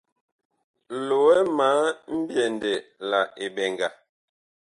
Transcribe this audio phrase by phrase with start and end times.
[1.07, 1.67] Loɛ ma
[2.17, 2.71] mbyɛndɛ
[3.09, 3.87] la eɓɛŋga.